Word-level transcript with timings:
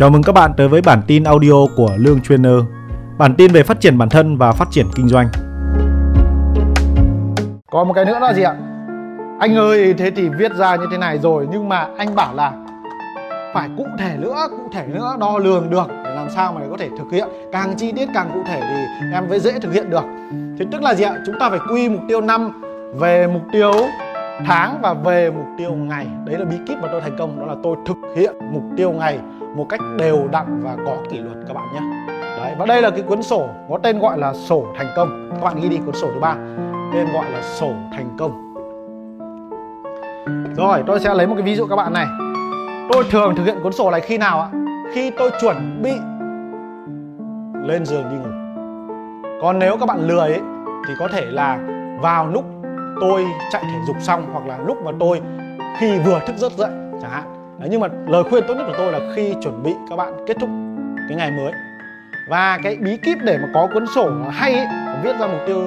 Chào 0.00 0.10
mừng 0.10 0.22
các 0.22 0.32
bạn 0.32 0.52
tới 0.56 0.68
với 0.68 0.82
bản 0.82 1.02
tin 1.06 1.24
audio 1.24 1.52
của 1.76 1.90
Lương 1.96 2.20
Trainer. 2.20 2.52
Bản 3.18 3.34
tin 3.34 3.52
về 3.52 3.62
phát 3.62 3.80
triển 3.80 3.98
bản 3.98 4.08
thân 4.08 4.36
và 4.36 4.52
phát 4.52 4.68
triển 4.70 4.86
kinh 4.94 5.08
doanh. 5.08 5.28
Còn 7.70 7.88
một 7.88 7.94
cái 7.94 8.04
nữa 8.04 8.18
là 8.20 8.32
gì 8.32 8.42
ạ? 8.42 8.54
Anh 9.40 9.56
ơi, 9.56 9.94
thế 9.98 10.10
thì 10.10 10.28
viết 10.28 10.52
ra 10.54 10.76
như 10.76 10.86
thế 10.90 10.98
này 10.98 11.18
rồi 11.18 11.48
nhưng 11.50 11.68
mà 11.68 11.88
anh 11.98 12.14
bảo 12.14 12.34
là 12.34 12.52
phải 13.54 13.68
cụ 13.76 13.86
thể 13.98 14.16
nữa, 14.18 14.36
cụ 14.50 14.70
thể 14.72 14.86
nữa, 14.86 15.16
đo 15.20 15.38
lường 15.38 15.70
được 15.70 15.86
để 16.04 16.14
làm 16.14 16.30
sao 16.30 16.52
mà 16.52 16.60
để 16.60 16.66
có 16.70 16.76
thể 16.76 16.88
thực 16.98 17.12
hiện. 17.12 17.28
Càng 17.52 17.74
chi 17.76 17.92
tiết 17.92 18.08
càng 18.14 18.30
cụ 18.34 18.40
thể 18.46 18.60
thì 19.00 19.06
em 19.12 19.28
mới 19.28 19.40
dễ 19.40 19.58
thực 19.58 19.72
hiện 19.72 19.90
được. 19.90 20.04
Thế 20.58 20.66
tức 20.72 20.82
là 20.82 20.94
gì 20.94 21.04
ạ? 21.04 21.14
Chúng 21.26 21.38
ta 21.40 21.50
phải 21.50 21.60
quy 21.72 21.88
mục 21.88 22.02
tiêu 22.08 22.20
năm 22.20 22.62
về 22.98 23.26
mục 23.26 23.42
tiêu 23.52 23.72
tháng 24.46 24.78
và 24.82 24.94
về 24.94 25.30
mục 25.30 25.46
tiêu 25.58 25.72
ngày. 25.72 26.06
Đấy 26.26 26.38
là 26.38 26.44
bí 26.44 26.56
kíp 26.68 26.78
mà 26.78 26.88
tôi 26.92 27.00
thành 27.00 27.16
công, 27.18 27.40
đó 27.40 27.46
là 27.46 27.54
tôi 27.62 27.76
thực 27.86 27.96
hiện 28.16 28.34
mục 28.52 28.62
tiêu 28.76 28.92
ngày 28.92 29.18
một 29.56 29.66
cách 29.68 29.80
đều 29.98 30.28
đặn 30.32 30.60
và 30.62 30.76
có 30.86 30.96
kỷ 31.10 31.18
luật 31.18 31.36
các 31.48 31.54
bạn 31.54 31.64
nhé. 31.74 31.80
Đấy, 32.36 32.54
và 32.58 32.66
đây 32.66 32.82
là 32.82 32.90
cái 32.90 33.02
cuốn 33.02 33.22
sổ 33.22 33.48
có 33.70 33.78
tên 33.82 33.98
gọi 33.98 34.18
là 34.18 34.32
sổ 34.34 34.66
thành 34.76 34.86
công. 34.96 35.30
Các 35.30 35.44
bạn 35.44 35.60
ghi 35.60 35.68
đi 35.68 35.78
cuốn 35.86 35.94
sổ 35.94 36.08
thứ 36.14 36.20
ba 36.20 36.34
tên 36.94 37.06
gọi 37.12 37.30
là 37.30 37.42
sổ 37.42 37.72
thành 37.92 38.16
công. 38.18 38.54
Rồi, 40.56 40.82
tôi 40.86 41.00
sẽ 41.00 41.14
lấy 41.14 41.26
một 41.26 41.34
cái 41.34 41.42
ví 41.42 41.56
dụ 41.56 41.66
các 41.66 41.76
bạn 41.76 41.92
này. 41.92 42.06
Tôi 42.92 43.04
thường 43.10 43.34
thực 43.36 43.44
hiện 43.44 43.58
cuốn 43.62 43.72
sổ 43.72 43.90
này 43.90 44.00
khi 44.00 44.18
nào 44.18 44.40
ạ? 44.40 44.48
Khi 44.92 45.10
tôi 45.10 45.30
chuẩn 45.40 45.82
bị 45.82 45.92
lên 47.68 47.86
giường 47.86 48.04
đi 48.10 48.16
ngủ. 48.16 48.30
Còn 49.42 49.58
nếu 49.58 49.76
các 49.80 49.86
bạn 49.86 50.08
lười 50.08 50.28
ấy, 50.28 50.40
thì 50.88 50.94
có 50.98 51.08
thể 51.12 51.24
là 51.24 51.58
vào 52.02 52.26
lúc 52.26 52.44
tôi 53.00 53.26
chạy 53.50 53.62
thể 53.62 53.78
dục 53.86 53.96
xong 54.00 54.26
hoặc 54.32 54.46
là 54.46 54.58
lúc 54.66 54.76
mà 54.84 54.90
tôi 55.00 55.20
khi 55.78 55.98
vừa 55.98 56.20
thức 56.26 56.36
giấc 56.36 56.52
dậy 56.52 56.70
chẳng 57.02 57.10
hạn 57.10 57.24
Đấy, 57.60 57.68
nhưng 57.72 57.80
mà 57.80 57.88
lời 58.06 58.24
khuyên 58.30 58.44
tốt 58.48 58.54
nhất 58.54 58.64
của 58.66 58.74
tôi 58.78 58.92
là 58.92 59.00
khi 59.14 59.34
chuẩn 59.42 59.62
bị 59.62 59.74
các 59.90 59.96
bạn 59.96 60.12
kết 60.26 60.36
thúc 60.40 60.50
cái 61.08 61.16
ngày 61.16 61.30
mới. 61.30 61.52
Và 62.28 62.58
cái 62.62 62.76
bí 62.76 62.96
kíp 62.96 63.18
để 63.22 63.38
mà 63.38 63.48
có 63.54 63.68
cuốn 63.74 63.86
sổ 63.94 64.10
hay 64.30 64.54
ấy, 64.54 64.66
viết 65.02 65.12
ra 65.20 65.26
mục 65.26 65.40
tiêu 65.46 65.62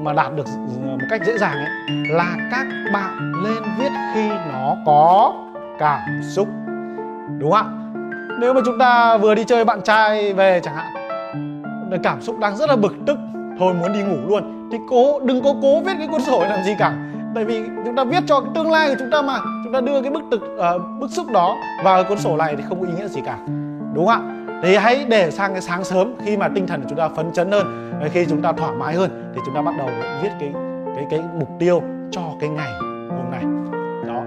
mà 0.00 0.12
đạt 0.12 0.36
được 0.36 0.46
một 0.82 1.06
cách 1.10 1.20
dễ 1.26 1.38
dàng 1.38 1.52
ấy 1.52 1.96
là 2.08 2.36
các 2.50 2.66
bạn 2.92 3.32
lên 3.44 3.62
viết 3.78 3.90
khi 4.14 4.28
nó 4.52 4.76
có 4.86 5.32
cảm 5.78 6.00
xúc. 6.22 6.48
Đúng 7.38 7.50
không 7.50 7.52
ạ? 7.52 7.64
Nếu 8.40 8.54
mà 8.54 8.60
chúng 8.64 8.78
ta 8.78 9.16
vừa 9.16 9.34
đi 9.34 9.44
chơi 9.44 9.64
bạn 9.64 9.82
trai 9.82 10.32
về 10.32 10.60
chẳng 10.64 10.74
hạn 10.74 10.86
cảm 12.02 12.22
xúc 12.22 12.38
đang 12.38 12.56
rất 12.56 12.68
là 12.68 12.76
bực 12.76 12.94
tức 13.06 13.18
thôi 13.58 13.74
muốn 13.74 13.92
đi 13.92 14.02
ngủ 14.02 14.28
luôn 14.28 14.68
thì 14.72 14.78
cố 14.88 15.20
đừng 15.20 15.42
có 15.42 15.54
cố 15.62 15.80
viết 15.80 15.92
cái 15.98 16.08
cuốn 16.08 16.20
sổ 16.20 16.44
làm 16.48 16.64
gì 16.64 16.72
cả. 16.78 16.92
Tại 17.34 17.44
vì 17.44 17.62
chúng 17.84 17.96
ta 17.96 18.04
viết 18.04 18.22
cho 18.26 18.42
tương 18.54 18.70
lai 18.70 18.88
của 18.88 18.94
chúng 18.98 19.10
ta 19.10 19.22
mà 19.22 19.38
ta 19.76 19.80
đưa 19.80 20.02
cái 20.02 20.10
bức 20.10 20.22
thực 20.30 20.42
uh, 20.54 20.58
ờ, 20.58 20.78
bức 20.78 21.10
xúc 21.10 21.26
đó 21.32 21.56
vào 21.84 22.02
cái 22.02 22.04
cuốn 22.08 22.18
sổ 22.18 22.36
này 22.36 22.56
thì 22.56 22.62
không 22.68 22.80
có 22.80 22.86
ý 22.86 22.92
nghĩa 22.96 23.08
gì 23.08 23.20
cả. 23.26 23.38
Đúng 23.94 24.06
không 24.06 24.08
ạ? 24.08 24.20
Thì 24.62 24.76
hãy 24.76 25.04
để 25.08 25.30
sang 25.30 25.52
cái 25.52 25.62
sáng 25.62 25.84
sớm 25.84 26.14
khi 26.24 26.36
mà 26.36 26.48
tinh 26.48 26.66
thần 26.66 26.82
của 26.82 26.86
chúng 26.88 26.98
ta 26.98 27.08
phấn 27.08 27.32
chấn 27.32 27.50
hơn 27.50 27.90
khi 28.12 28.26
chúng 28.26 28.42
ta 28.42 28.52
thoải 28.52 28.72
mái 28.72 28.94
hơn 28.94 29.32
thì 29.34 29.40
chúng 29.46 29.54
ta 29.54 29.62
bắt 29.62 29.74
đầu 29.78 29.88
viết 30.22 30.30
cái 30.40 30.52
cái 30.96 31.06
cái 31.10 31.20
mục 31.38 31.48
tiêu 31.58 31.82
cho 32.10 32.20
cái 32.40 32.48
ngày 32.48 32.72
hôm 33.08 33.30
nay. 33.30 33.42
Đó. 34.06 34.22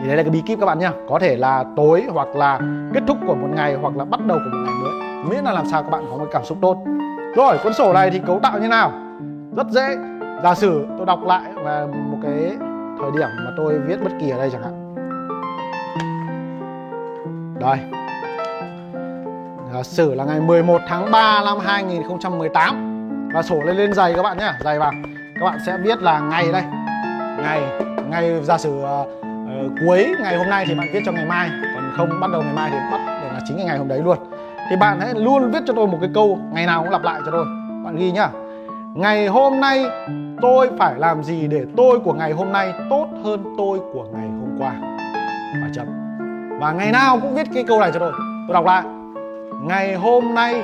Thì 0.00 0.06
đấy 0.06 0.16
là 0.16 0.22
cái 0.22 0.30
bí 0.30 0.42
kíp 0.46 0.60
các 0.60 0.66
bạn 0.66 0.78
nhá. 0.78 0.92
Có 1.08 1.18
thể 1.18 1.36
là 1.36 1.64
tối 1.76 2.04
hoặc 2.12 2.28
là 2.28 2.60
kết 2.94 3.02
thúc 3.06 3.18
của 3.26 3.34
một 3.34 3.48
ngày 3.54 3.74
hoặc 3.74 3.96
là 3.96 4.04
bắt 4.04 4.20
đầu 4.26 4.38
của 4.44 4.50
một 4.50 4.64
ngày 4.64 4.74
mới. 4.82 5.24
Miễn 5.24 5.44
là 5.44 5.52
làm 5.52 5.66
sao 5.66 5.82
các 5.82 5.90
bạn 5.90 6.04
có 6.10 6.16
một 6.16 6.28
cảm 6.32 6.44
xúc 6.44 6.58
tốt. 6.60 6.76
Rồi 7.36 7.58
cuốn 7.62 7.72
sổ 7.72 7.92
này 7.92 8.10
thì 8.10 8.20
cấu 8.26 8.40
tạo 8.40 8.58
như 8.58 8.68
nào? 8.68 8.92
Rất 9.56 9.66
dễ. 9.70 9.96
Giả 10.42 10.54
sử 10.54 10.86
tôi 10.96 11.06
đọc 11.06 11.24
lại 11.24 11.50
và 11.64 11.86
một 12.10 12.18
cái 12.22 12.56
thời 13.00 13.10
điểm 13.10 13.28
mà 13.44 13.50
tôi 13.56 13.78
viết 13.78 13.96
bất 14.04 14.10
kỳ 14.20 14.30
ở 14.30 14.38
đây 14.38 14.50
chẳng 14.50 14.62
hạn. 14.62 14.94
Đây. 17.60 17.78
Giả 19.74 19.82
sử 19.82 20.14
là 20.14 20.24
ngày 20.24 20.40
11 20.40 20.80
tháng 20.88 21.10
3 21.10 21.42
năm 21.44 21.58
2018 21.58 23.30
và 23.34 23.42
sổ 23.42 23.60
lên 23.64 23.76
lên 23.76 23.92
dày 23.92 24.14
các 24.14 24.22
bạn 24.22 24.38
nhé 24.38 24.52
dày 24.64 24.78
vào. 24.78 24.92
Các 25.40 25.44
bạn 25.44 25.58
sẽ 25.66 25.78
viết 25.84 26.02
là 26.02 26.20
ngày 26.20 26.52
đây. 26.52 26.62
Ngày 27.42 27.62
ngày 28.08 28.42
giả 28.42 28.58
sử 28.58 28.70
uh, 28.70 29.08
uh, 29.08 29.72
cuối 29.86 30.14
ngày 30.22 30.36
hôm 30.36 30.50
nay 30.50 30.64
thì 30.68 30.74
bạn 30.74 30.88
viết 30.92 31.00
cho 31.06 31.12
ngày 31.12 31.26
mai. 31.26 31.50
Còn 31.74 31.92
không 31.96 32.20
bắt 32.20 32.30
đầu 32.32 32.42
ngày 32.42 32.54
mai 32.54 32.70
thì 32.70 32.78
bắt 32.92 32.98
là 33.32 33.40
chính 33.48 33.56
ngày 33.56 33.78
hôm 33.78 33.88
đấy 33.88 34.00
luôn. 34.04 34.18
Thì 34.70 34.76
bạn 34.76 35.00
hãy 35.00 35.14
luôn 35.14 35.50
viết 35.50 35.62
cho 35.66 35.72
tôi 35.76 35.86
một 35.86 35.98
cái 36.00 36.10
câu 36.14 36.38
ngày 36.52 36.66
nào 36.66 36.82
cũng 36.82 36.92
lặp 36.92 37.02
lại 37.02 37.20
cho 37.24 37.30
tôi. 37.32 37.44
Bạn 37.84 37.96
ghi 37.96 38.10
nhá. 38.10 38.28
Ngày 38.94 39.26
hôm 39.26 39.60
nay 39.60 39.84
tôi 40.42 40.70
phải 40.78 40.94
làm 40.98 41.22
gì 41.22 41.46
để 41.48 41.64
tôi 41.76 42.00
của 42.00 42.12
ngày 42.12 42.32
hôm 42.32 42.52
nay 42.52 42.72
tốt 42.90 43.06
hơn 43.24 43.54
tôi 43.58 43.78
của 43.92 44.04
ngày 44.12 44.28
hôm 44.28 44.58
qua? 44.58 44.72
Và 45.62 45.68
chấm 45.74 45.86
và 46.60 46.72
ngày 46.72 46.92
nào 46.92 47.18
cũng 47.20 47.34
viết 47.34 47.46
cái 47.54 47.64
câu 47.64 47.80
này 47.80 47.90
cho 47.92 47.98
tôi. 47.98 48.12
Tôi 48.48 48.54
đọc 48.54 48.64
lại. 48.64 48.82
Ngày 49.62 49.94
hôm 49.94 50.34
nay 50.34 50.62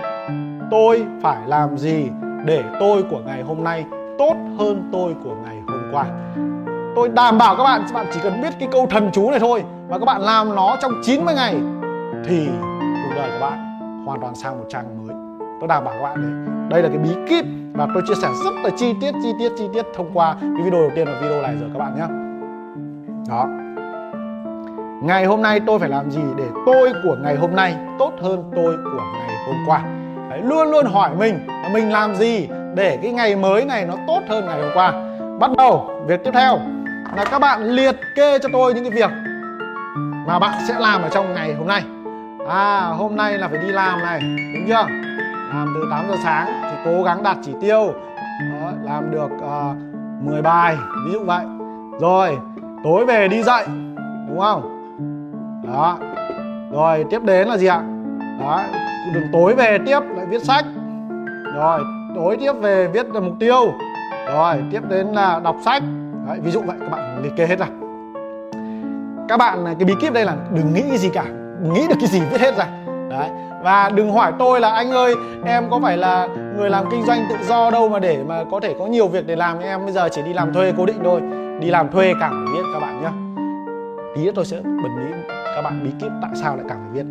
tôi 0.71 1.05
phải 1.23 1.39
làm 1.47 1.79
gì 1.79 2.09
để 2.45 2.65
tôi 2.81 3.03
của 3.11 3.21
ngày 3.27 3.43
hôm 3.43 3.65
nay 3.65 3.85
tốt 4.19 4.35
hơn 4.59 4.89
tôi 4.93 5.15
của 5.25 5.35
ngày 5.45 5.57
hôm 5.69 5.81
qua? 5.93 6.05
Tôi 6.97 7.09
đảm 7.09 7.39
bảo 7.39 7.57
các 7.57 7.65
bạn 7.65 7.83
các 7.87 7.95
bạn 7.95 8.07
chỉ 8.13 8.21
cần 8.23 8.43
biết 8.43 8.55
cái 8.59 8.69
câu 8.73 8.87
thần 8.91 9.11
chú 9.13 9.31
này 9.31 9.41
thôi 9.41 9.65
và 9.89 9.99
các 9.99 10.05
bạn 10.05 10.21
làm 10.21 10.55
nó 10.55 10.77
trong 10.83 10.93
90 11.03 11.35
ngày 11.35 11.55
thì 12.25 12.49
cuộc 13.05 13.15
đời 13.17 13.31
của 13.31 13.41
bạn 13.41 13.59
hoàn 14.07 14.21
toàn 14.21 14.35
sang 14.35 14.59
một 14.59 14.65
trang 14.69 15.07
mới. 15.07 15.17
Tôi 15.61 15.69
đảm 15.69 15.85
bảo 15.85 15.95
các 15.95 16.03
bạn 16.03 16.23
đấy. 16.23 16.55
Đây 16.71 16.83
là 16.83 16.89
cái 16.89 16.99
bí 16.99 17.11
kíp 17.29 17.45
và 17.77 17.87
tôi 17.95 18.03
chia 18.07 18.15
sẻ 18.15 18.29
rất 18.45 18.55
là 18.65 18.71
chi 18.77 18.95
tiết 19.01 19.13
chi 19.23 19.33
tiết 19.39 19.53
chi 19.59 19.65
tiết 19.75 19.87
thông 19.97 20.11
qua 20.15 20.37
cái 20.41 20.63
video 20.65 20.81
đầu 20.81 20.91
tiên 20.95 21.09
là 21.09 21.21
video 21.21 21.43
này 21.43 21.57
rồi 21.61 21.71
các 21.73 21.79
bạn 21.79 21.95
nhé. 21.97 22.07
Đó. 23.29 23.47
Ngày 25.03 25.25
hôm 25.25 25.43
nay 25.43 25.61
tôi 25.67 25.79
phải 25.79 25.89
làm 25.89 26.11
gì 26.11 26.23
để 26.37 26.45
tôi 26.67 26.93
của 27.05 27.17
ngày 27.23 27.37
hôm 27.37 27.55
nay 27.55 27.77
tốt 27.99 28.13
hơn 28.23 28.51
tôi 28.57 28.77
của 28.85 29.03
ngày 29.19 29.37
hôm 29.47 29.57
qua? 29.67 29.83
Đấy, 30.31 30.41
luôn 30.45 30.71
luôn 30.71 30.87
hỏi 30.87 31.11
mình 31.19 31.47
là 31.47 31.69
mình 31.73 31.93
làm 31.93 32.15
gì 32.17 32.49
để 32.75 32.99
cái 33.03 33.13
ngày 33.13 33.37
mới 33.37 33.65
này 33.65 33.87
nó 33.87 33.95
tốt 34.07 34.21
hơn 34.29 34.47
ngày 34.47 34.63
hôm 34.63 34.71
qua? 34.75 34.93
Bắt 35.41 35.51
đầu 35.59 35.91
việc 36.07 36.25
tiếp 36.25 36.31
theo. 36.35 36.59
Là 37.17 37.25
các 37.25 37.39
bạn 37.39 37.63
liệt 37.63 37.97
kê 38.17 38.39
cho 38.39 38.49
tôi 38.53 38.75
những 38.75 38.85
cái 38.85 38.93
việc 38.93 39.11
mà 40.27 40.39
bạn 40.39 40.59
sẽ 40.69 40.75
làm 40.79 41.03
ở 41.03 41.09
trong 41.09 41.35
ngày 41.35 41.55
hôm 41.55 41.67
nay. 41.67 41.83
À 42.49 42.81
hôm 42.81 43.17
nay 43.17 43.39
là 43.39 43.49
phải 43.49 43.59
đi 43.59 43.69
làm 43.69 43.99
này 43.99 44.21
đúng 44.55 44.65
chưa? 44.69 45.06
Làm 45.57 45.75
từ 45.75 45.89
8 45.91 46.05
giờ 46.09 46.17
sáng 46.23 46.47
thì 46.63 46.77
cố 46.85 47.03
gắng 47.03 47.23
đạt 47.23 47.37
chỉ 47.43 47.53
tiêu. 47.61 47.93
Đó, 48.51 48.73
làm 48.83 49.11
được 49.11 49.31
ờ, 49.41 49.71
uh, 49.71 49.77
10 50.25 50.43
bài 50.43 50.77
ví 51.07 51.13
dụ 51.13 51.25
vậy. 51.25 51.45
Rồi 52.01 52.39
tối 52.85 53.07
về 53.07 53.29
đi 53.29 53.43
dạy 53.43 53.67
đúng 54.29 54.41
không? 54.41 54.63
Đó. 55.67 55.99
Rồi 56.73 57.05
tiếp 57.11 57.23
đến 57.25 57.49
là 57.49 57.57
gì 57.57 57.67
ạ? 57.67 57.83
Đó 58.41 58.63
đừng 59.15 59.25
tối 59.33 59.55
về 59.55 59.79
tiếp 59.87 60.01
lại 60.17 60.27
viết 60.27 60.45
sách. 60.45 60.65
Rồi 61.55 61.81
tối 62.15 62.37
tiếp 62.41 62.53
về 62.53 62.89
viết 62.89 63.07
mục 63.07 63.35
tiêu. 63.41 63.73
Rồi 64.33 64.63
tiếp 64.73 64.83
đến 64.89 65.07
là 65.07 65.41
đọc 65.45 65.57
sách. 65.65 65.83
Đấy, 66.29 66.39
ví 66.43 66.51
dụ 66.51 66.61
vậy 66.61 66.77
các 66.81 66.91
bạn 66.91 67.23
liệt 67.23 67.33
kê 67.37 67.47
hết 67.47 67.59
ra. 67.59 67.67
Các 69.29 69.37
bạn 69.37 69.65
cái 69.65 69.85
bí 69.85 69.95
kíp 70.01 70.13
đây 70.13 70.25
là 70.25 70.37
đừng 70.55 70.75
nghĩ 70.75 70.83
cái 70.89 70.99
gì 70.99 71.09
cả. 71.09 71.25
Nghĩ 71.63 71.89
được 71.89 71.97
cái 72.01 72.09
gì 72.09 72.21
viết 72.31 72.41
hết 72.41 72.57
ra. 72.57 72.67
Đấy 73.11 73.29
và 73.67 73.91
đừng 73.95 74.13
hỏi 74.13 74.33
tôi 74.39 74.61
là 74.61 74.71
anh 74.71 74.91
ơi 74.91 75.15
em 75.45 75.71
có 75.71 75.81
phải 75.83 75.97
là 75.97 76.29
người 76.57 76.71
làm 76.71 76.85
kinh 76.91 77.03
doanh 77.07 77.27
tự 77.31 77.37
do 77.49 77.71
đâu 77.71 77.89
mà 77.89 77.99
để 77.99 78.19
mà 78.27 78.45
có 78.51 78.61
thể 78.61 78.75
có 78.79 78.87
nhiều 78.87 79.09
việc 79.09 79.27
để 79.27 79.37
làm. 79.37 79.59
Em 79.59 79.85
bây 79.85 79.93
giờ 79.93 80.09
chỉ 80.13 80.23
đi 80.23 80.33
làm 80.33 80.53
thuê 80.55 80.73
cố 80.77 80.87
định 80.87 81.01
thôi. 81.05 81.21
Đi 81.61 81.71
làm 81.71 81.91
thuê 81.91 82.13
càng 82.21 82.31
phải 82.31 82.55
viết 82.55 82.69
các 82.73 82.81
bạn 82.81 83.03
nhé 83.03 83.09
tí 84.17 84.25
nữa 84.25 84.33
tôi 84.35 84.45
sẽ 84.45 84.57
bật 84.57 84.89
mí 84.97 85.05
các 85.55 85.63
bạn 85.63 85.85
bí 85.85 85.91
kíp 86.01 86.11
tại 86.23 86.31
sao 86.35 86.57
lại 86.57 86.65
càng 86.69 86.79
phải 86.79 86.91
viết 86.93 87.11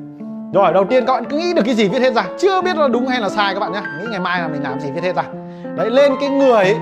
rồi 0.54 0.74
đầu 0.74 0.86
tiên 0.86 1.06
các 1.06 1.14
bạn 1.14 1.26
cứ 1.30 1.38
nghĩ 1.38 1.54
được 1.54 1.62
cái 1.66 1.76
gì 1.76 1.88
viết 1.88 2.02
hết 2.02 2.14
ra. 2.14 2.24
Chưa 2.40 2.62
biết 2.62 2.78
là 2.78 2.88
đúng 2.88 3.08
hay 3.08 3.22
là 3.22 3.30
sai 3.30 3.54
các 3.54 3.60
bạn 3.60 3.72
nhé 3.72 3.82
nghĩ 4.00 4.06
ngày 4.12 4.20
mai 4.20 4.42
là 4.42 4.48
mình 4.48 4.64
làm 4.64 4.80
gì 4.80 4.92
viết 4.92 5.04
hết 5.04 5.16
ra. 5.16 5.24
Đấy 5.76 5.90
lên 5.90 6.12
cái 6.20 6.30
người 6.30 6.52
ấy, 6.52 6.76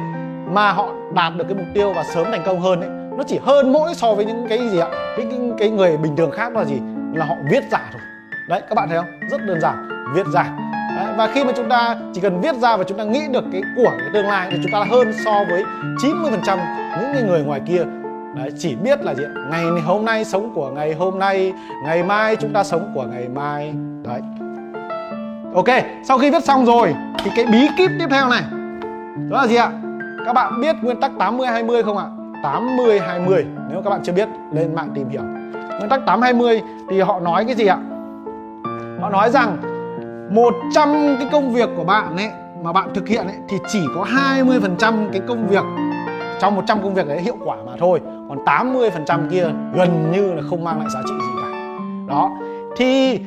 mà 0.52 0.72
họ 0.72 0.90
đạt 1.14 1.34
được 1.38 1.44
cái 1.48 1.58
mục 1.58 1.68
tiêu 1.74 1.94
và 1.96 2.04
sớm 2.04 2.26
thành 2.32 2.44
công 2.46 2.62
hơn 2.62 2.82
ấy 2.82 2.90
nó 3.18 3.24
chỉ 3.28 3.40
hơn 3.44 3.74
mỗi 3.74 3.96
so 3.96 4.14
với 4.14 4.26
những 4.26 4.46
cái 4.50 4.70
gì 4.70 4.80
ạ? 4.80 4.88
Cái, 4.92 5.26
cái 5.32 5.40
cái 5.58 5.70
người 5.70 5.98
bình 5.98 6.16
thường 6.16 6.32
khác 6.32 6.56
là 6.56 6.64
gì? 6.64 6.76
Là 7.14 7.26
họ 7.26 7.36
viết 7.52 7.64
giả 7.72 7.90
thôi 7.92 8.02
đấy 8.50 8.62
các 8.70 8.76
bạn 8.76 8.90
thấy 8.90 8.98
không? 8.98 9.30
Rất 9.30 9.46
đơn 9.46 9.62
giản 9.62 9.90
viết 10.16 10.28
ra. 10.34 10.46
Đấy, 10.96 11.06
và 11.18 11.28
khi 11.28 11.44
mà 11.44 11.52
chúng 11.56 11.70
ta 11.70 11.96
chỉ 12.14 12.22
cần 12.22 12.42
viết 12.42 12.56
ra 12.56 12.78
và 12.78 12.84
chúng 12.84 12.98
ta 12.98 13.04
nghĩ 13.04 13.28
được 13.28 13.44
cái 13.52 13.62
của 13.76 13.92
cái 14.00 14.10
tương 14.14 14.26
lai 14.26 14.48
thì 14.52 14.58
chúng 14.64 14.72
ta 14.72 14.84
hơn 14.90 15.14
so 15.26 15.44
với 15.50 15.64
90% 15.98 16.58
những 17.14 17.28
người 17.28 17.44
ngoài 17.44 17.62
kia. 17.68 17.84
Đấy, 18.36 18.50
chỉ 18.58 18.76
biết 18.76 19.04
là 19.04 19.14
gì 19.14 19.24
ngày 19.52 19.66
hôm 19.86 20.06
nay 20.06 20.26
sống 20.26 20.52
của 20.56 20.70
ngày 20.70 20.94
hôm 20.94 21.20
nay 21.20 21.54
ngày 21.86 22.04
mai 22.04 22.36
chúng 22.36 22.54
ta 22.54 22.64
sống 22.64 22.92
của 22.96 23.04
ngày 23.04 23.28
mai. 23.28 23.74
Đấy. 24.04 24.22
Ok 25.56 25.84
sau 26.04 26.18
khi 26.18 26.32
viết 26.32 26.44
xong 26.44 26.66
rồi 26.66 26.96
thì 27.24 27.32
cái 27.36 27.46
bí 27.46 27.68
kíp 27.78 27.92
tiếp 28.00 28.08
theo 28.10 28.30
này 28.30 28.44
đó 29.30 29.38
là 29.38 29.48
gì 29.48 29.56
ạ? 29.56 29.72
Các 30.26 30.34
bạn 30.34 30.62
biết 30.62 30.76
nguyên 30.82 31.00
tắc 31.00 31.12
80 31.20 31.48
20 31.48 31.84
không 31.84 31.98
ạ? 31.98 32.06
80 32.44 33.00
20 33.00 33.46
nếu 33.70 33.82
các 33.82 33.90
bạn 33.90 34.02
chưa 34.04 34.14
biết 34.14 34.30
lên 34.52 34.76
mạng 34.76 34.92
tìm 34.96 35.10
hiểu. 35.10 35.22
Nguyên 35.80 35.90
tắc 35.90 36.02
8 36.06 36.22
20 36.22 36.62
thì 36.90 37.02
họ 37.02 37.20
nói 37.20 37.46
cái 37.46 37.56
gì 37.56 37.66
ạ? 37.66 37.78
Họ 39.02 39.10
nói 39.10 39.30
rằng 39.30 39.58
100 40.36 41.16
cái 41.20 41.28
công 41.32 41.54
việc 41.54 41.70
của 41.78 41.84
bạn 41.84 42.18
ấy 42.18 42.30
mà 42.64 42.74
bạn 42.74 42.94
thực 42.94 43.08
hiện 43.08 43.28
ấy 43.28 43.36
thì 43.50 43.58
chỉ 43.68 43.80
có 43.96 44.04
20% 44.04 45.10
cái 45.12 45.22
công 45.28 45.48
việc. 45.48 45.64
Trong 46.42 46.56
100 46.56 46.82
công 46.84 46.94
việc 46.94 47.08
đấy 47.08 47.22
hiệu 47.22 47.38
quả 47.46 47.56
mà 47.66 47.72
thôi, 47.80 48.02
còn 48.30 48.46
80% 48.46 49.30
kia 49.30 49.46
gần 49.74 50.12
như 50.12 50.34
là 50.34 50.42
không 50.50 50.64
mang 50.64 50.80
lại 50.80 50.90
giá 50.94 51.02
trị 51.06 51.14
gì 51.20 51.42
cả. 51.42 51.48
Đó. 52.08 52.32
Thì 52.78 53.20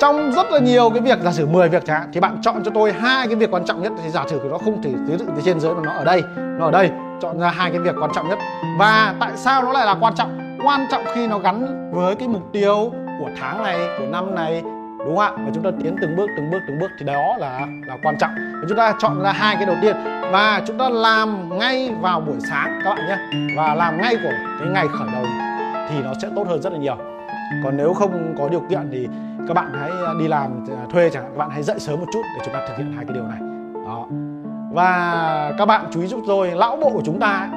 trong 0.00 0.32
rất 0.32 0.52
là 0.52 0.58
nhiều 0.58 0.90
cái 0.90 1.00
việc, 1.00 1.18
giả 1.24 1.32
sử 1.32 1.46
10 1.46 1.68
việc 1.68 1.84
chẳng 1.86 2.00
hạn, 2.00 2.10
thì 2.12 2.20
bạn 2.20 2.38
chọn 2.42 2.62
cho 2.64 2.70
tôi 2.74 2.92
hai 2.92 3.26
cái 3.26 3.36
việc 3.36 3.50
quan 3.50 3.64
trọng 3.64 3.82
nhất. 3.82 3.92
Thì 4.02 4.10
giả 4.10 4.24
sử 4.26 4.40
nó 4.50 4.58
không 4.58 4.82
thể 4.82 4.90
dưới 5.06 5.18
từ 5.18 5.42
trên 5.44 5.60
dưới 5.60 5.74
mà 5.74 5.80
nó 5.84 5.92
ở 5.92 6.04
đây, 6.04 6.22
nó 6.36 6.64
ở 6.64 6.70
đây, 6.70 6.90
chọn 7.20 7.40
ra 7.40 7.48
hai 7.48 7.70
cái 7.70 7.80
việc 7.80 7.94
quan 8.00 8.10
trọng 8.14 8.28
nhất. 8.28 8.38
Và 8.78 9.14
tại 9.20 9.30
sao 9.36 9.62
nó 9.62 9.72
lại 9.72 9.86
là 9.86 9.96
quan 10.00 10.14
trọng? 10.14 10.58
Quan 10.64 10.86
trọng 10.90 11.02
khi 11.14 11.26
nó 11.26 11.38
gắn 11.38 11.90
với 11.92 12.14
cái 12.14 12.28
mục 12.28 12.42
tiêu 12.52 12.92
của 13.20 13.30
tháng 13.40 13.62
này, 13.62 13.78
của 13.98 14.06
năm 14.06 14.34
này 14.34 14.62
đúng 15.08 15.16
không 15.16 15.36
ạ? 15.36 15.44
Và 15.44 15.50
chúng 15.54 15.64
ta 15.64 15.70
tiến 15.82 15.96
từng 16.00 16.16
bước 16.16 16.26
từng 16.36 16.50
bước 16.50 16.58
từng 16.68 16.78
bước 16.78 16.90
thì 16.98 17.06
đó 17.06 17.36
là 17.38 17.66
là 17.86 17.96
quan 18.02 18.16
trọng. 18.18 18.30
Và 18.34 18.66
chúng 18.68 18.78
ta 18.78 18.94
chọn 18.98 19.22
ra 19.22 19.32
hai 19.32 19.56
cái 19.56 19.66
đầu 19.66 19.76
tiên. 19.82 19.96
Và 20.32 20.62
chúng 20.66 20.78
ta 20.78 20.88
làm 20.88 21.58
ngay 21.58 21.90
vào 22.00 22.20
buổi 22.20 22.36
sáng 22.50 22.80
các 22.84 22.94
bạn 22.94 23.06
nhé. 23.08 23.16
Và 23.56 23.74
làm 23.74 24.00
ngay 24.00 24.16
của 24.22 24.32
cái 24.58 24.68
ngày 24.68 24.88
khởi 24.88 25.08
đầu 25.12 25.24
thì 25.88 26.02
nó 26.02 26.12
sẽ 26.22 26.28
tốt 26.36 26.48
hơn 26.48 26.62
rất 26.62 26.72
là 26.72 26.78
nhiều. 26.78 26.96
Còn 27.64 27.76
nếu 27.76 27.94
không 27.94 28.34
có 28.38 28.48
điều 28.48 28.62
kiện 28.70 28.88
thì 28.92 29.08
các 29.48 29.54
bạn 29.54 29.72
hãy 29.80 29.90
đi 30.18 30.28
làm 30.28 30.64
ờ, 30.68 30.76
thuê 30.92 31.10
chẳng 31.10 31.22
hạn. 31.22 31.32
Các 31.32 31.38
bạn 31.38 31.50
hãy 31.50 31.62
dậy 31.62 31.78
sớm 31.78 32.00
một 32.00 32.06
chút 32.12 32.22
để 32.34 32.44
chúng 32.44 32.54
ta 32.54 32.60
thực 32.68 32.76
hiện 32.78 32.92
hai 32.96 33.04
cái 33.04 33.14
điều 33.14 33.24
này. 33.24 33.38
Đó. 33.86 34.06
Và 34.72 35.52
các 35.58 35.66
bạn 35.66 35.84
chú 35.90 36.00
ý 36.00 36.06
giúp 36.06 36.20
tôi 36.26 36.50
lão 36.50 36.76
bộ 36.76 36.90
của 36.90 37.02
chúng 37.04 37.20
ta 37.20 37.32
ấy, 37.32 37.48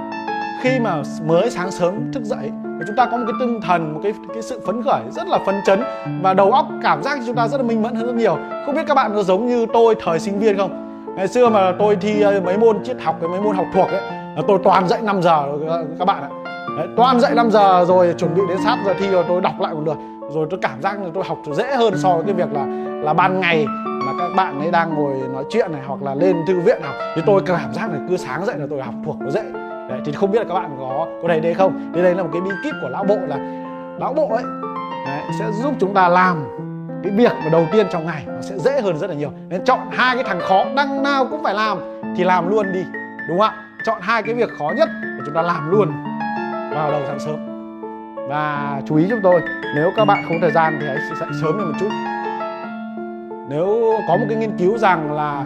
khi 0.61 0.79
mà 0.79 0.95
mới 1.27 1.49
sáng 1.49 1.71
sớm 1.71 2.11
thức 2.13 2.23
dậy 2.23 2.51
và 2.81 2.85
chúng 2.87 2.95
ta 2.95 3.05
có 3.05 3.17
một 3.17 3.23
cái 3.27 3.35
tinh 3.39 3.61
thần 3.61 3.93
một 3.93 3.99
cái 4.03 4.13
cái 4.33 4.41
sự 4.41 4.59
phấn 4.65 4.83
khởi 4.83 5.01
rất 5.11 5.27
là 5.27 5.39
phấn 5.45 5.55
chấn. 5.65 5.83
Và 6.21 6.33
đầu 6.33 6.51
óc 6.51 6.67
cảm 6.83 7.03
giác 7.03 7.19
chúng 7.25 7.35
ta 7.35 7.47
rất 7.47 7.57
là 7.57 7.63
minh 7.63 7.81
mẫn 7.81 7.95
hơn 7.95 8.05
rất 8.05 8.15
nhiều. 8.15 8.37
Không 8.65 8.75
biết 8.75 8.83
các 8.87 8.93
bạn 8.93 9.11
có 9.15 9.23
giống 9.23 9.47
như 9.47 9.65
tôi 9.73 9.95
thời 9.99 10.19
sinh 10.19 10.39
viên 10.39 10.57
không? 10.57 11.03
Ngày 11.15 11.27
xưa 11.27 11.49
mà 11.49 11.71
tôi 11.79 11.95
thi 11.95 12.21
ờ, 12.21 12.41
mấy 12.41 12.57
môn 12.57 12.83
triết 12.83 13.01
học 13.01 13.17
cái 13.21 13.29
mấy 13.29 13.41
môn 13.41 13.55
học 13.55 13.65
thuộc 13.73 13.87
ấy 13.87 14.01
là 14.35 14.41
tôi 14.47 14.59
toàn 14.63 14.87
dậy 14.87 14.99
5 15.01 15.21
giờ 15.21 15.43
ờ, 15.67 15.85
các 15.99 16.05
bạn 16.05 16.23
ạ. 16.23 16.29
Đấy, 16.77 16.87
toàn 16.97 17.19
dậy 17.19 17.31
5 17.35 17.51
giờ 17.51 17.85
rồi 17.87 18.15
chuẩn 18.17 18.35
bị 18.35 18.41
đến 18.49 18.57
sát 18.63 18.77
giờ 18.85 18.93
thi 18.99 19.07
rồi 19.07 19.23
tôi 19.27 19.41
đọc 19.41 19.59
lại 19.59 19.73
một 19.73 19.81
lượt. 19.85 19.97
Rồi 20.31 20.47
tôi 20.49 20.59
cảm 20.61 20.81
giác 20.81 21.01
là 21.01 21.09
tôi 21.13 21.23
học 21.27 21.37
dễ 21.51 21.75
hơn 21.75 21.93
so 21.97 22.15
với 22.15 22.23
cái 22.25 22.33
việc 22.33 22.53
là 22.53 22.65
là 23.03 23.13
ban 23.13 23.39
ngày 23.39 23.65
mà 24.05 24.11
các 24.19 24.29
bạn 24.35 24.59
ấy 24.59 24.71
đang 24.71 24.95
ngồi 24.95 25.13
nói 25.33 25.43
chuyện 25.49 25.71
này 25.71 25.81
hoặc 25.87 26.01
là 26.03 26.15
lên 26.15 26.35
thư 26.47 26.59
viện 26.59 26.81
học. 26.83 26.95
Thì 27.15 27.21
tôi 27.25 27.41
cảm 27.45 27.73
giác 27.73 27.91
là 27.91 27.99
cứ 28.09 28.17
sáng 28.17 28.45
dậy 28.45 28.55
là 28.59 28.65
tôi 28.69 28.81
học 28.81 28.93
thuộc 29.05 29.15
nó 29.19 29.29
dễ 29.29 29.70
đấy, 29.91 30.01
thì 30.05 30.11
không 30.11 30.31
biết 30.31 30.39
là 30.39 30.45
các 30.47 30.53
bạn 30.53 30.75
có 30.79 31.07
có 31.21 31.27
thấy 31.27 31.39
đây 31.39 31.53
không? 31.53 31.91
Thì 31.95 32.01
đây 32.01 32.15
là 32.15 32.23
một 32.23 32.29
cái 32.33 32.41
bí 32.41 32.51
kíp 32.63 32.75
của 32.81 32.89
lão 32.89 33.03
bộ 33.03 33.17
là 33.27 33.37
lão 33.99 34.13
bộ 34.13 34.29
ấy 34.29 34.43
đấy, 35.05 35.21
sẽ 35.39 35.45
giúp 35.51 35.73
chúng 35.79 35.93
ta 35.93 36.07
làm 36.07 36.43
cái 37.03 37.11
việc 37.11 37.31
mà 37.43 37.49
đầu 37.51 37.65
tiên 37.71 37.87
trong 37.91 38.05
ngày 38.05 38.23
nó 38.27 38.41
sẽ 38.41 38.57
dễ 38.57 38.81
hơn 38.81 38.97
rất 38.97 39.09
là 39.09 39.15
nhiều. 39.15 39.31
Nên 39.49 39.63
chọn 39.65 39.79
hai 39.91 40.15
cái 40.15 40.23
thằng 40.23 40.39
khó 40.39 40.65
đăng 40.75 41.03
nào 41.03 41.27
cũng 41.31 41.43
phải 41.43 41.53
làm 41.53 41.77
thì 42.17 42.23
làm 42.23 42.49
luôn 42.49 42.73
đi 42.73 42.83
đúng 43.29 43.39
không 43.39 43.49
ạ? 43.49 43.63
Chọn 43.85 43.97
hai 44.01 44.23
cái 44.23 44.33
việc 44.33 44.49
khó 44.59 44.71
nhất 44.77 44.89
để 45.03 45.23
chúng 45.25 45.35
ta 45.35 45.41
làm 45.41 45.71
luôn 45.71 45.91
vào 46.75 46.91
đầu 46.91 47.01
sáng 47.07 47.19
sớm. 47.19 47.35
Và 48.29 48.81
chú 48.85 48.95
ý 48.95 49.05
giúp 49.05 49.19
tôi 49.23 49.41
nếu 49.75 49.91
các 49.95 50.05
bạn 50.05 50.23
không 50.27 50.37
thời 50.41 50.51
gian 50.51 50.77
thì 50.81 50.87
hãy 50.87 50.97
dậy 51.19 51.29
sớm 51.41 51.57
lên 51.57 51.67
một 51.67 51.73
chút. 51.79 51.89
Nếu 53.49 53.93
có 54.07 54.17
một 54.17 54.25
cái 54.29 54.37
nghiên 54.37 54.57
cứu 54.57 54.77
rằng 54.77 55.13
là 55.13 55.43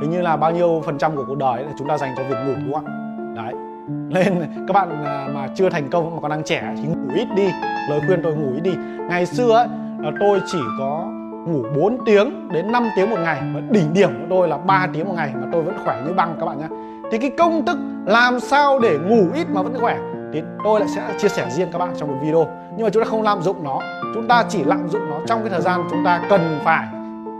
hình 0.00 0.10
như 0.10 0.22
là 0.22 0.36
bao 0.36 0.50
nhiêu 0.50 0.82
phần 0.86 0.98
trăm 0.98 1.16
của 1.16 1.24
cuộc 1.28 1.38
đời 1.38 1.62
là 1.62 1.72
chúng 1.78 1.88
ta 1.88 1.98
dành 1.98 2.14
cho 2.16 2.22
việc 2.22 2.36
ngủ, 2.46 2.52
đúng 2.64 2.74
không 2.74 2.84
ạ? 2.86 2.92
Đấy. 3.36 3.54
Nên 3.88 4.64
các 4.68 4.72
bạn 4.72 5.04
à, 5.04 5.28
mà 5.34 5.48
chưa 5.54 5.70
thành 5.70 5.88
công 5.90 6.14
mà 6.14 6.20
còn 6.20 6.30
đang 6.30 6.42
trẻ 6.44 6.74
thì 6.76 6.82
ngủ 6.82 7.14
ít 7.14 7.28
đi. 7.36 7.50
Lời 7.88 8.00
khuyên 8.06 8.20
tôi 8.22 8.34
ngủ 8.36 8.52
ít 8.54 8.60
đi. 8.60 8.74
Ngày 9.08 9.26
xưa 9.26 9.52
ấy, 9.52 9.68
là 9.98 10.10
tôi 10.20 10.40
chỉ 10.46 10.58
có 10.78 11.06
ngủ 11.46 11.62
4 11.76 11.98
tiếng 12.06 12.48
đến 12.52 12.72
5 12.72 12.88
tiếng 12.96 13.10
một 13.10 13.18
ngày. 13.20 13.42
Và 13.54 13.60
đỉnh 13.70 13.92
điểm 13.94 14.08
của 14.08 14.26
tôi 14.30 14.48
là 14.48 14.58
3 14.58 14.86
tiếng 14.92 15.08
một 15.08 15.14
ngày 15.16 15.30
mà 15.34 15.46
tôi 15.52 15.62
vẫn 15.62 15.74
khỏe 15.84 16.02
như 16.06 16.12
băng 16.12 16.36
các 16.40 16.46
bạn 16.46 16.58
nhé 16.58 16.68
thì 17.10 17.18
cái 17.18 17.30
công 17.38 17.66
thức 17.66 17.78
làm 18.06 18.40
sao 18.40 18.78
để 18.78 18.98
ngủ 18.98 19.26
ít 19.34 19.46
mà 19.50 19.62
vẫn 19.62 19.74
khỏe 19.80 19.98
thì 20.32 20.42
tôi 20.64 20.80
lại 20.80 20.88
sẽ 20.88 21.02
chia 21.18 21.28
sẻ 21.28 21.50
riêng 21.50 21.68
các 21.72 21.78
bạn 21.78 21.94
trong 21.96 22.08
một 22.08 22.18
video. 22.22 22.46
Nhưng 22.76 22.84
mà 22.84 22.90
chúng 22.90 23.04
ta 23.04 23.10
không 23.10 23.22
lạm 23.22 23.42
dụng 23.42 23.64
nó. 23.64 23.80
Chúng 24.14 24.28
ta 24.28 24.44
chỉ 24.48 24.64
lạm 24.64 24.88
dụng 24.88 25.10
nó 25.10 25.16
trong 25.26 25.40
cái 25.40 25.50
thời 25.50 25.60
gian 25.60 25.80
chúng 25.90 26.04
ta 26.04 26.22
cần 26.28 26.58
phải 26.64 26.88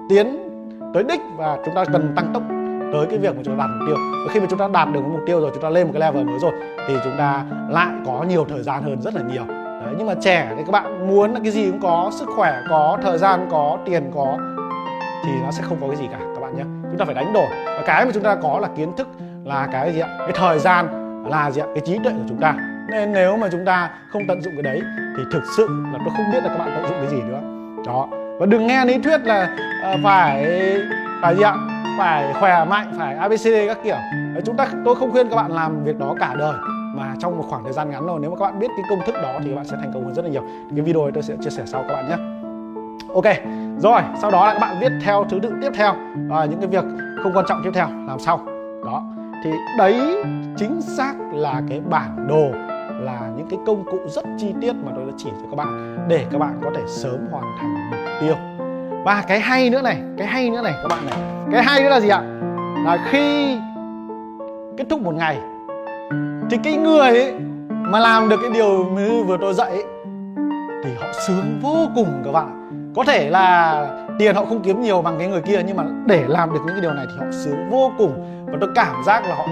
tiến 0.08 0.45
tới 0.94 1.02
đích 1.02 1.20
và 1.36 1.58
chúng 1.64 1.74
ta 1.74 1.84
cần 1.84 2.12
tăng 2.16 2.30
tốc 2.34 2.42
tới 2.92 3.06
cái 3.10 3.18
việc 3.18 3.36
mà 3.36 3.42
chúng 3.44 3.58
ta 3.58 3.66
đạt 3.66 3.70
mục 3.70 3.88
tiêu. 3.88 3.96
Và 4.26 4.32
khi 4.32 4.40
mà 4.40 4.46
chúng 4.50 4.58
ta 4.58 4.68
đạt 4.72 4.88
được 4.92 5.00
mục 5.00 5.20
tiêu 5.26 5.40
rồi, 5.40 5.50
chúng 5.54 5.62
ta 5.62 5.70
lên 5.70 5.86
một 5.86 5.92
cái 5.92 6.00
level 6.00 6.24
mới 6.24 6.38
rồi, 6.38 6.52
thì 6.88 6.94
chúng 7.04 7.16
ta 7.18 7.44
lại 7.70 7.88
có 8.06 8.24
nhiều 8.28 8.46
thời 8.48 8.62
gian 8.62 8.82
hơn 8.82 9.02
rất 9.02 9.14
là 9.14 9.22
nhiều. 9.32 9.44
Đấy, 9.48 9.94
nhưng 9.98 10.06
mà 10.06 10.14
trẻ 10.20 10.52
thì 10.56 10.62
các 10.66 10.72
bạn 10.72 11.08
muốn 11.08 11.32
là 11.32 11.40
cái 11.42 11.52
gì 11.52 11.70
cũng 11.70 11.80
có, 11.80 12.10
sức 12.12 12.28
khỏe 12.36 12.60
có, 12.70 12.98
thời 13.02 13.18
gian 13.18 13.48
có, 13.50 13.78
tiền 13.84 14.10
có, 14.14 14.38
thì 15.24 15.32
nó 15.44 15.50
sẽ 15.50 15.62
không 15.62 15.78
có 15.80 15.86
cái 15.86 15.96
gì 15.96 16.04
cả, 16.12 16.18
các 16.18 16.40
bạn 16.40 16.56
nhé. 16.56 16.64
Chúng 16.82 16.98
ta 16.98 17.04
phải 17.04 17.14
đánh 17.14 17.32
đổi. 17.32 17.46
Và 17.66 17.82
cái 17.86 18.04
mà 18.04 18.10
chúng 18.14 18.22
ta 18.22 18.34
có 18.34 18.58
là 18.58 18.68
kiến 18.76 18.92
thức, 18.96 19.08
là 19.44 19.68
cái 19.72 19.92
gì 19.92 20.00
ạ? 20.00 20.08
Cái 20.18 20.32
thời 20.34 20.58
gian 20.58 20.86
là 21.30 21.50
gì 21.50 21.60
ạ? 21.60 21.66
Cái 21.74 21.82
trí 21.86 21.98
tuệ 22.04 22.12
của 22.12 22.26
chúng 22.28 22.40
ta. 22.40 22.54
Nên 22.90 23.12
nếu 23.12 23.36
mà 23.36 23.48
chúng 23.52 23.64
ta 23.64 23.90
không 24.12 24.22
tận 24.28 24.42
dụng 24.42 24.52
cái 24.52 24.62
đấy, 24.62 24.80
thì 25.16 25.22
thực 25.32 25.42
sự 25.56 25.68
là 25.92 25.98
tôi 26.04 26.14
không 26.16 26.26
biết 26.32 26.44
là 26.44 26.48
các 26.48 26.58
bạn 26.58 26.70
tận 26.74 26.86
dụng 26.88 26.98
cái 27.00 27.08
gì 27.08 27.22
nữa. 27.22 27.40
Đó 27.86 28.08
và 28.38 28.46
đừng 28.46 28.66
nghe 28.66 28.84
lý 28.84 28.98
thuyết 28.98 29.20
là 29.24 29.56
uh, 29.94 30.00
phải 30.02 30.46
phải 31.22 31.36
gì 31.36 31.42
ạ? 31.42 31.54
Phải 31.98 32.32
khỏe 32.40 32.64
mạnh 32.64 32.92
phải 32.98 33.16
abcd 33.16 33.48
các 33.66 33.78
kiểu. 33.84 33.96
Chúng 34.44 34.56
ta 34.56 34.68
tôi 34.84 34.94
không 34.94 35.12
khuyên 35.12 35.28
các 35.28 35.36
bạn 35.36 35.52
làm 35.52 35.84
việc 35.84 35.98
đó 35.98 36.14
cả 36.20 36.34
đời 36.38 36.54
mà 36.94 37.14
trong 37.18 37.38
một 37.38 37.44
khoảng 37.48 37.64
thời 37.64 37.72
gian 37.72 37.90
ngắn 37.90 38.06
rồi 38.06 38.18
nếu 38.22 38.30
mà 38.30 38.36
các 38.36 38.44
bạn 38.44 38.58
biết 38.58 38.68
cái 38.76 38.84
công 38.90 38.98
thức 39.06 39.14
đó 39.22 39.38
thì 39.42 39.50
các 39.50 39.56
bạn 39.56 39.64
sẽ 39.64 39.76
thành 39.80 39.90
công 39.94 40.04
hơn 40.04 40.14
rất 40.14 40.24
là 40.24 40.30
nhiều. 40.30 40.42
Cái 40.76 40.80
video 40.80 41.02
này 41.02 41.12
tôi 41.14 41.22
sẽ 41.22 41.34
chia 41.40 41.50
sẻ 41.50 41.62
sau 41.66 41.84
các 41.88 41.94
bạn 41.94 42.08
nhé. 42.08 42.16
Ok 43.14 43.24
rồi 43.78 44.02
sau 44.20 44.30
đó 44.30 44.46
là 44.46 44.52
các 44.52 44.58
bạn 44.60 44.76
viết 44.80 44.92
theo 45.04 45.26
thứ 45.30 45.38
tự 45.42 45.52
tiếp 45.62 45.72
theo 45.74 45.94
à, 46.30 46.44
những 46.44 46.60
cái 46.60 46.68
việc 46.68 46.84
không 47.22 47.32
quan 47.34 47.44
trọng 47.48 47.60
tiếp 47.64 47.70
theo 47.74 47.88
làm 48.06 48.18
sau. 48.18 48.40
Đó 48.84 49.02
thì 49.44 49.50
đấy 49.78 50.24
chính 50.56 50.80
xác 50.82 51.14
là 51.32 51.62
cái 51.68 51.80
bản 51.80 52.26
đồ 52.28 52.50
là 53.00 53.30
những 53.36 53.46
cái 53.50 53.58
công 53.66 53.84
cụ 53.84 53.98
rất 54.06 54.24
chi 54.38 54.54
tiết 54.60 54.72
mà 54.72 54.92
tôi 54.96 55.04
đã 55.06 55.12
chỉ 55.16 55.30
cho 55.30 55.46
các 55.50 55.56
bạn 55.56 55.98
để 56.08 56.26
các 56.32 56.38
bạn 56.38 56.60
có 56.64 56.70
thể 56.74 56.82
sớm 56.86 57.26
hoàn 57.30 57.44
thành 57.60 57.90
mục 57.90 58.05
tiêu. 58.20 58.34
Và 59.04 59.24
cái 59.28 59.40
hay 59.40 59.70
nữa 59.70 59.82
này 59.82 59.96
cái 60.18 60.26
hay 60.26 60.50
nữa 60.50 60.62
này 60.62 60.72
các 60.82 60.88
bạn 60.88 61.06
này. 61.06 61.18
Cái 61.52 61.62
hay 61.62 61.82
nữa 61.82 61.88
là 61.88 62.00
gì 62.00 62.08
ạ? 62.08 62.22
Là 62.84 62.98
khi 63.10 63.56
kết 64.76 64.84
thúc 64.90 65.02
một 65.02 65.14
ngày 65.14 65.38
thì 66.50 66.56
cái 66.64 66.76
người 66.76 67.00
ấy 67.00 67.34
mà 67.68 67.98
làm 67.98 68.28
được 68.28 68.36
cái 68.42 68.50
điều 68.54 68.84
như 68.84 69.24
vừa 69.26 69.36
tôi 69.40 69.54
dạy 69.54 69.70
ấy, 69.70 69.84
thì 70.84 70.90
họ 71.00 71.06
sướng 71.26 71.58
vô 71.62 71.88
cùng 71.94 72.22
các 72.24 72.32
bạn 72.32 72.62
có 72.96 73.04
thể 73.04 73.30
là 73.30 73.86
tiền 74.18 74.34
họ 74.34 74.44
không 74.44 74.60
kiếm 74.60 74.80
nhiều 74.80 75.02
bằng 75.02 75.18
cái 75.18 75.28
người 75.28 75.40
kia 75.40 75.62
nhưng 75.66 75.76
mà 75.76 75.84
để 76.06 76.24
làm 76.28 76.52
được 76.52 76.58
những 76.66 76.74
cái 76.74 76.80
điều 76.80 76.92
này 76.92 77.06
thì 77.08 77.14
họ 77.18 77.26
sướng 77.32 77.70
vô 77.70 77.92
cùng. 77.98 78.44
Và 78.46 78.58
tôi 78.60 78.70
cảm 78.74 79.02
giác 79.06 79.24
là 79.28 79.34
họ 79.34 79.46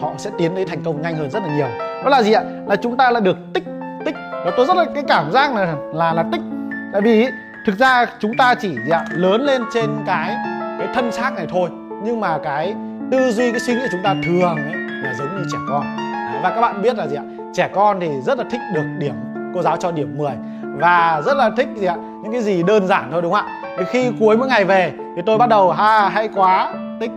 họ 0.00 0.12
sẽ 0.18 0.30
tiến 0.38 0.54
đến 0.54 0.68
thành 0.68 0.82
công 0.84 1.02
nhanh 1.02 1.16
hơn 1.16 1.30
rất 1.30 1.42
là 1.42 1.56
nhiều. 1.56 1.68
Đó 2.04 2.10
là 2.10 2.22
gì 2.22 2.32
ạ? 2.32 2.42
Là 2.66 2.76
chúng 2.76 2.96
ta 2.96 3.10
là 3.10 3.20
được 3.20 3.36
tích 3.54 3.64
tích. 4.04 4.14
Và 4.32 4.52
tôi 4.56 4.66
rất 4.66 4.76
là 4.76 4.84
cái 4.94 5.04
cảm 5.08 5.32
giác 5.32 5.54
là 5.54 5.74
là 5.94 6.12
là 6.12 6.24
tích. 6.32 6.40
Tại 6.92 7.02
vì 7.02 7.26
thực 7.66 7.78
ra 7.78 8.06
chúng 8.18 8.36
ta 8.36 8.54
chỉ 8.54 8.68
gì 8.68 8.90
ạ 8.90 9.04
lớn 9.10 9.40
lên 9.40 9.62
trên 9.74 9.90
cái 10.06 10.36
cái 10.78 10.88
thân 10.94 11.12
xác 11.12 11.32
này 11.36 11.46
thôi. 11.50 11.70
Nhưng 12.04 12.20
mà 12.20 12.38
cái 12.44 12.74
tư 13.10 13.30
duy 13.30 13.50
cái 13.50 13.60
suy 13.60 13.74
nghĩ 13.74 13.80
của 13.80 13.88
chúng 13.92 14.02
ta 14.02 14.14
thường 14.26 14.56
ấy 14.56 14.74
là 14.74 15.14
giống 15.18 15.36
như 15.36 15.44
trẻ 15.52 15.58
con. 15.68 15.82
Đấy, 16.32 16.40
và 16.42 16.50
các 16.50 16.60
bạn 16.60 16.82
biết 16.82 16.96
là 16.96 17.06
gì 17.06 17.16
ạ 17.16 17.22
trẻ 17.54 17.68
con 17.74 18.00
thì 18.00 18.08
rất 18.20 18.38
là 18.38 18.44
thích 18.50 18.60
được 18.74 18.84
điểm 18.98 19.14
cô 19.54 19.62
giáo 19.62 19.76
cho 19.76 19.90
điểm 19.90 20.18
10 20.18 20.32
và 20.62 21.22
rất 21.26 21.36
là 21.36 21.50
thích 21.56 21.68
gì 21.76 21.86
ạ 21.86 21.96
những 21.96 22.32
cái 22.32 22.42
gì 22.42 22.62
đơn 22.62 22.86
giản 22.86 23.08
thôi 23.12 23.22
đúng 23.22 23.32
không 23.32 23.46
ạ? 23.46 23.62
Thì 23.78 23.84
khi 23.88 24.10
cuối 24.20 24.36
mỗi 24.36 24.48
ngày 24.48 24.64
về 24.64 24.92
thì 25.16 25.22
tôi 25.26 25.38
bắt 25.38 25.48
đầu 25.48 25.72
ha 25.72 26.08
hay 26.08 26.28
quá 26.34 26.74
tích 27.00 27.10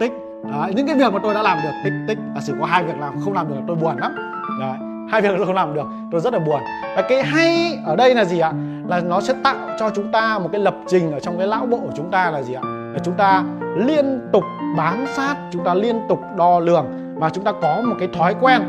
tích. 0.00 0.12
Đấy, 0.44 0.72
những 0.74 0.86
cái 0.86 0.96
việc 0.96 1.12
mà 1.12 1.18
tôi 1.22 1.34
đã 1.34 1.42
làm 1.42 1.58
được 1.62 1.72
tích 1.84 1.92
tích. 2.08 2.18
Và 2.34 2.40
chỉ 2.46 2.52
có 2.60 2.66
hai 2.66 2.84
việc 2.84 2.98
làm 3.00 3.20
không 3.24 3.34
làm 3.34 3.48
được 3.48 3.54
là 3.54 3.62
tôi 3.66 3.76
buồn 3.76 3.96
lắm. 3.98 4.14
Đấy, 4.60 4.76
hai 5.12 5.20
việc 5.20 5.30
tôi 5.36 5.46
không 5.46 5.54
làm 5.54 5.74
được 5.74 5.86
tôi 6.12 6.20
rất 6.20 6.32
là 6.32 6.38
buồn 6.38 6.60
và 6.96 7.02
cái 7.02 7.22
hay 7.22 7.78
ở 7.86 7.96
đây 7.96 8.14
là 8.14 8.24
gì 8.24 8.38
ạ? 8.38 8.52
Là 8.88 9.00
nó 9.00 9.20
sẽ 9.20 9.34
tạo 9.44 9.56
cho 9.78 9.90
chúng 9.90 10.12
ta 10.12 10.38
một 10.38 10.48
cái 10.52 10.60
lập 10.60 10.74
trình 10.88 11.12
ở 11.12 11.20
trong 11.20 11.38
cái 11.38 11.46
lão 11.46 11.66
bộ 11.66 11.76
của 11.76 11.92
chúng 11.96 12.10
ta 12.10 12.30
là 12.30 12.42
gì 12.42 12.54
ạ? 12.54 12.62
Là 12.64 12.98
chúng 13.02 13.14
ta 13.14 13.44
liên 13.76 14.20
tục 14.32 14.44
bám 14.76 15.04
sát, 15.06 15.36
chúng 15.50 15.64
ta 15.64 15.74
liên 15.74 16.00
tục 16.08 16.20
đo 16.36 16.60
lường 16.60 16.86
và 17.14 17.30
chúng 17.30 17.44
ta 17.44 17.52
có 17.62 17.80
một 17.84 17.94
cái 17.98 18.08
thói 18.18 18.34
quen 18.40 18.62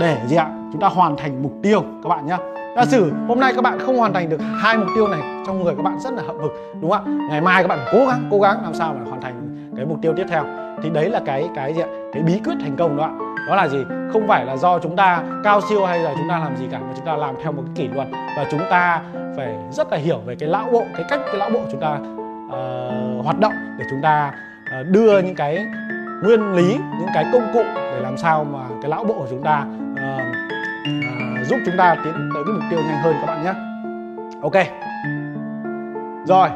để 0.00 0.18
gì 0.26 0.36
ạ? 0.36 0.48
Chúng 0.72 0.80
ta 0.80 0.88
hoàn 0.88 1.16
thành 1.16 1.42
mục 1.42 1.52
tiêu, 1.62 1.82
các 2.02 2.08
bạn 2.08 2.26
nhé 2.26 2.36
giả 2.76 2.84
sử 2.84 3.12
hôm 3.28 3.40
nay 3.40 3.52
các 3.54 3.62
bạn 3.62 3.78
không 3.78 3.96
hoàn 3.96 4.12
thành 4.12 4.28
được 4.28 4.40
hai 4.60 4.76
mục 4.76 4.88
tiêu 4.94 5.08
này, 5.08 5.20
trong 5.46 5.64
người 5.64 5.74
các 5.76 5.82
bạn 5.82 5.98
rất 6.00 6.12
là 6.12 6.22
hậm 6.26 6.38
hực, 6.38 6.52
đúng 6.80 6.90
không 6.90 7.04
ạ? 7.04 7.26
Ngày 7.30 7.40
mai 7.40 7.62
các 7.62 7.68
bạn 7.68 7.78
cố 7.92 8.06
gắng 8.06 8.28
cố 8.30 8.40
gắng 8.40 8.62
làm 8.62 8.74
sao 8.74 8.94
mà 8.98 9.10
hoàn 9.10 9.20
thành 9.20 9.68
cái 9.76 9.86
mục 9.86 9.98
tiêu 10.02 10.12
tiếp 10.16 10.26
theo. 10.28 10.44
Thì 10.82 10.90
đấy 10.90 11.10
là 11.10 11.20
cái 11.24 11.48
cái 11.54 11.74
gì 11.74 11.80
ạ? 11.80 11.88
Cái 12.12 12.22
bí 12.22 12.40
quyết 12.44 12.54
thành 12.60 12.76
công 12.78 12.96
đó 12.96 13.04
ạ 13.04 13.31
đó 13.48 13.56
là 13.56 13.68
gì? 13.68 13.84
Không 14.12 14.28
phải 14.28 14.44
là 14.44 14.56
do 14.56 14.78
chúng 14.78 14.96
ta 14.96 15.22
cao 15.44 15.60
siêu 15.68 15.86
hay 15.86 15.98
là 15.98 16.14
chúng 16.18 16.28
ta 16.28 16.38
làm 16.38 16.56
gì 16.56 16.68
cả 16.70 16.78
mà 16.78 16.92
chúng 16.96 17.06
ta 17.06 17.16
làm 17.16 17.34
theo 17.42 17.52
một 17.52 17.62
cái 17.66 17.72
kỷ 17.76 17.94
luật 17.94 18.08
và 18.36 18.46
chúng 18.50 18.60
ta 18.70 19.02
phải 19.36 19.54
rất 19.70 19.92
là 19.92 19.98
hiểu 19.98 20.18
về 20.18 20.34
cái 20.34 20.48
lão 20.48 20.68
bộ 20.72 20.84
cái 20.96 21.04
cách 21.08 21.20
cái 21.26 21.36
lão 21.36 21.50
bộ 21.50 21.60
chúng 21.70 21.80
ta 21.80 21.98
uh, 22.46 23.24
hoạt 23.24 23.40
động 23.40 23.52
để 23.78 23.84
chúng 23.90 24.02
ta 24.02 24.32
uh, 24.80 24.86
đưa 24.86 25.18
những 25.18 25.34
cái 25.34 25.58
nguyên 26.22 26.52
lý 26.52 26.68
những 26.98 27.08
cái 27.14 27.26
công 27.32 27.50
cụ 27.52 27.62
để 27.74 28.00
làm 28.00 28.16
sao 28.16 28.44
mà 28.44 28.58
cái 28.82 28.90
lão 28.90 29.04
bộ 29.04 29.14
của 29.14 29.26
chúng 29.30 29.42
ta 29.42 29.66
uh, 29.92 30.22
uh, 31.40 31.46
giúp 31.46 31.56
chúng 31.66 31.76
ta 31.78 31.96
tiến 32.04 32.30
tới 32.34 32.42
cái 32.46 32.54
mục 32.54 32.62
tiêu 32.70 32.80
nhanh 32.86 33.02
hơn 33.02 33.14
các 33.20 33.26
bạn 33.26 33.44
nhé. 33.44 33.52
Ok. 34.42 34.66
Rồi 36.26 36.48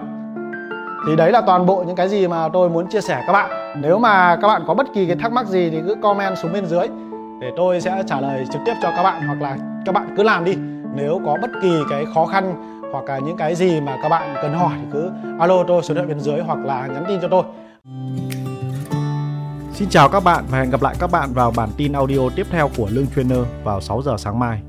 thì 1.06 1.16
đấy 1.16 1.32
là 1.32 1.40
toàn 1.40 1.66
bộ 1.66 1.84
những 1.86 1.96
cái 1.96 2.08
gì 2.08 2.26
mà 2.26 2.48
tôi 2.52 2.70
muốn 2.70 2.88
chia 2.88 3.00
sẻ 3.00 3.22
các 3.26 3.32
bạn. 3.32 3.50
Nếu 3.82 3.98
mà 3.98 4.36
các 4.42 4.48
bạn 4.48 4.62
có 4.66 4.75
bất 4.75 4.86
kỳ 4.94 5.06
cái 5.06 5.16
thắc 5.16 5.32
mắc 5.32 5.46
gì 5.46 5.70
thì 5.70 5.80
cứ 5.86 5.94
comment 6.02 6.38
xuống 6.38 6.52
bên 6.52 6.66
dưới 6.66 6.86
để 7.40 7.50
tôi 7.56 7.80
sẽ 7.80 8.02
trả 8.06 8.20
lời 8.20 8.46
trực 8.52 8.62
tiếp 8.66 8.75
cho 8.82 8.90
các 8.96 9.02
bạn 9.02 9.22
hoặc 9.26 9.42
là 9.42 9.56
các 9.86 9.94
bạn 9.94 10.14
cứ 10.16 10.22
làm 10.22 10.44
đi. 10.44 10.56
Nếu 10.94 11.20
có 11.26 11.36
bất 11.42 11.50
kỳ 11.62 11.82
cái 11.90 12.04
khó 12.14 12.26
khăn 12.26 12.54
hoặc 12.92 13.04
là 13.04 13.18
những 13.18 13.36
cái 13.36 13.54
gì 13.54 13.80
mà 13.80 13.98
các 14.02 14.08
bạn 14.08 14.34
cần 14.42 14.54
hỏi 14.54 14.72
thì 14.80 14.86
cứ 14.92 15.10
alo 15.40 15.64
tôi 15.68 15.82
số 15.82 15.94
điện 15.94 16.04
thoại 16.04 16.14
bên 16.14 16.20
dưới 16.20 16.40
hoặc 16.40 16.58
là 16.58 16.86
nhắn 16.86 17.04
tin 17.08 17.20
cho 17.22 17.28
tôi. 17.28 17.42
Xin 19.72 19.88
chào 19.88 20.08
các 20.08 20.25
bạn 20.25 20.44
và 20.50 20.58
hẹn 20.58 20.70
gặp 20.70 20.82
lại 20.82 20.94
các 21.00 21.10
bạn 21.10 21.32
vào 21.32 21.52
bản 21.56 21.68
tin 21.76 21.92
audio 21.92 22.20
tiếp 22.36 22.46
theo 22.50 22.70
của 22.76 22.88
Lương 22.90 23.06
Trainer 23.14 23.38
vào 23.64 23.80
6 23.80 24.02
giờ 24.02 24.14
sáng 24.18 24.38
mai. 24.38 24.60